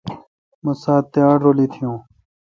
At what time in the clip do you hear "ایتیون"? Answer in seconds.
1.61-1.97